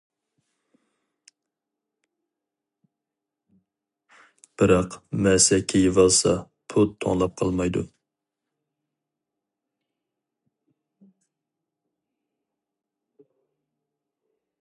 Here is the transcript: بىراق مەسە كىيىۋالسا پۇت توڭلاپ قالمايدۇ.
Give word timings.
بىراق 4.61 4.97
مەسە 5.27 5.59
كىيىۋالسا 5.73 6.33
پۇت 6.73 6.97
توڭلاپ 7.05 7.37
قالمايدۇ. 7.43 7.85